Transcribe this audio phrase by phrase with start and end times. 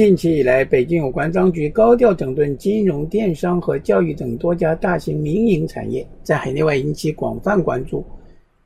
[0.00, 8.02] 近期以来，北京有关当局高调整顿金融、电商和教育等多家大型民营产业，在海内外引起广泛关注。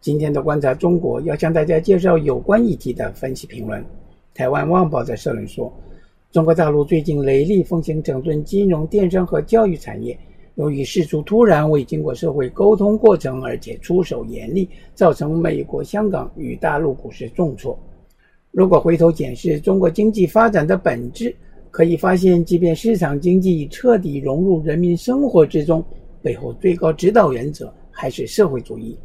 [0.00, 3.84] 今天的观察中国要向大家介绍有关议题的分析评论。
[4.32, 5.72] 台湾《旺报》在社论说，
[6.30, 10.16] 中国大陆最近雷厉风行整顿金融、电商和教育产业，
[10.54, 17.76] 由于事出突然，未经过社会沟通过程，而且出手严厉，造成美国、香港与大陆股市重挫。
[18.54, 21.34] 如果回头检视中国经济发展的本质，
[21.72, 25.84] 可以发现，即便市场经济彻底融入人民生活之中，
[26.22, 28.96] 背后最高指导原则还是社会主义。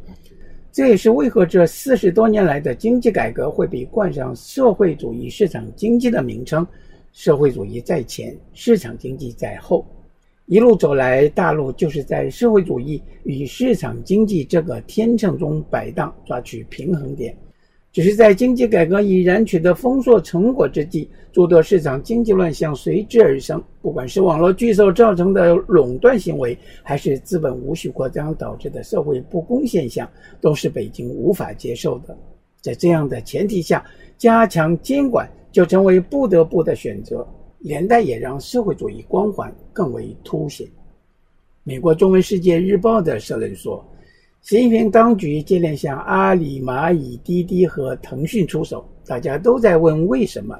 [0.70, 6.64] 这也是为何这四十多年来的经济改革会被冠上社会主义市场经济的名称。
[7.12, 9.84] 社会主义在前，市场经济在后。
[10.46, 17.36] 一路走来，大陆就是在社会主义与市场经济这个天秤中摆荡，抓取平衡点。
[17.92, 23.60] 只是在经济改革已然取得丰硕成果之际，诸多市场经济乱象随之而生。
[23.82, 30.08] 不管是网络巨兽造成的垄断行为，还是资本无序扩张导致的社会不公现象，
[30.40, 32.16] 都是北京无法接受的。
[32.60, 33.84] 在这样的前提下，
[34.16, 37.26] 加强监管就成为不得不的选择，
[37.58, 40.64] 连带也让社会主义光环更为凸显。
[41.64, 43.84] 美国中文世界日报的社论说。
[44.42, 50.58] 习近平当局接连向阿里、蚂蚁、滴滴和腾讯出手，大家都在问为什么。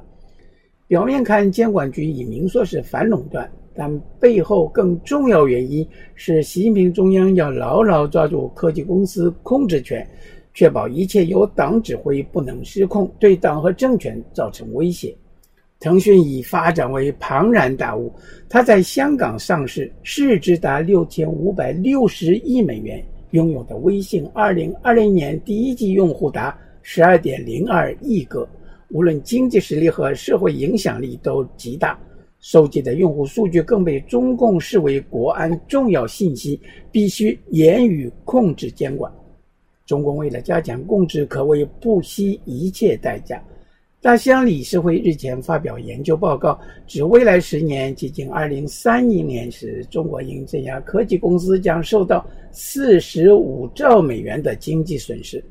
[0.87, 10.07] 表面看，监管局已明说是反垄断，但背后更重要原因是习近平中央要牢牢抓住科技公司控制权，
[10.53, 15.17] 确保一切由党指挥，不能失控，对党和政权造成威胁。
[15.81, 18.13] 腾讯已发展为庞然大物，
[18.47, 23.03] 它在香港上市，市值达六千五百六十亿美元。
[23.33, 28.49] 拥有的微信，二零二零年第一季用户达十二点零二亿个，
[28.91, 31.99] 无论经济实力和社会影响力都极大。
[32.41, 36.59] 收集的用户数据更被中共视为国安重要信息，
[36.91, 39.13] 必须严于控制监管。
[39.85, 43.43] 中共为了加强控制，可谓不惜一切代价。
[44.03, 55.45] 大西洋理事会日前发表研究报告，指未来十年，接近二零三零年时，中国因镇压科技公司将受到四十五兆美元的经济损失。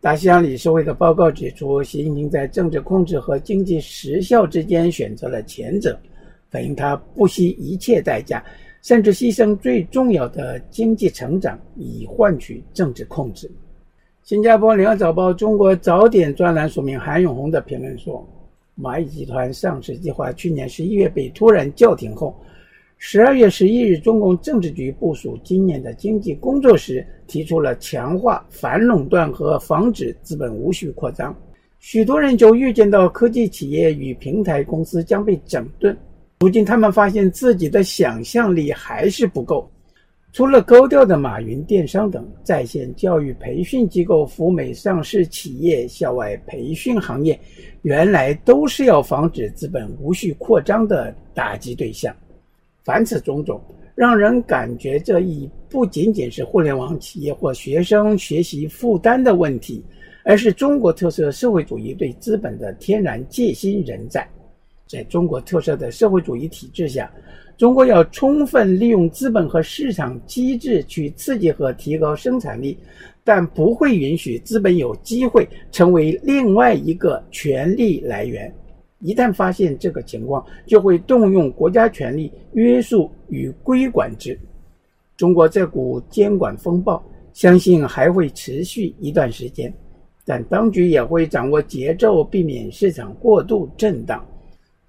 [0.00, 6.00] 大西洋理事会的报告指出，习近平在政治控制和经济实效之间选择了前者，
[6.48, 8.42] 反映他不惜一切代价，
[8.80, 13.50] 甚至牺牲最重要的经济成长，以换取政治控制。
[14.24, 18.26] 新加坡联合早报中国早点专栏署名韩永红的评论说
[18.80, 22.34] ：“蚂蚁集团上市计划去年十一月被突然叫停后，
[22.96, 31.36] 十二月十一日，中共政治局部署今年的经济工作时，提出了强化反垄断和防止资本无序扩张。
[31.78, 35.94] 许多人就预见到科技企业与平台公司将被整顿，
[36.40, 39.68] 如今他们发现自己的想象力还是不够。”
[40.34, 47.38] 除了高调的马云电商等在线教育培训机构、赴美上市企业、校外培训行业，
[47.82, 52.12] 原来都是要防止资本无序扩张的打击对象。
[52.82, 53.62] 凡此种种，
[53.94, 59.84] 让人感觉这已不仅仅是互联网企业或学生学习负担的问题，
[60.24, 64.28] 而是中国特色社会主义对资本的天然戒心仍在。
[64.86, 67.10] 在中国特色的社会主义体制下。
[67.56, 72.76] 中国要充分利用资本和市场机制去刺激和提高生产力，
[73.22, 78.52] 但不会允许资本有机会成为另外一个权力来源。
[78.98, 84.36] 一旦发现这个情况，就会动用国家权力约束与规管之。
[85.16, 87.00] 中国这股监管风暴，
[87.32, 89.72] 相信还会持续一段时间，
[90.24, 94.26] 但当局也会掌握节奏，避免市场过度震荡，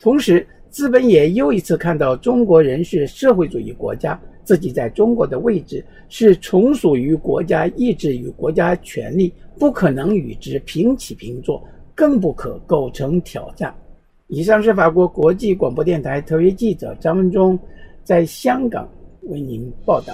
[0.05, 0.45] 同时。
[0.69, 11.65] 资本也又一次看到中国人是社会主义国家，自己在中国的位置是从属于国家意志与国家权力，不可能与之平起平坐，
[11.95, 13.73] 更不可构成挑战。
[14.27, 17.57] 以上是法国国际广播电台特约记者张文忠
[18.03, 18.85] 在香港
[19.21, 20.13] 为您报道。